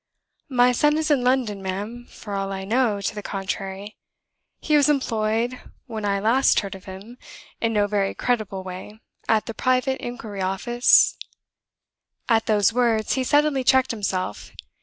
[0.49, 3.97] "My son is in London, ma'am, for all I know to the contrary.
[4.59, 7.19] He was employed, when I last heard of him,
[7.61, 11.19] in no very creditable way, at the Private Inquiry Office"
[12.27, 14.49] At those words he suddenly checked himself.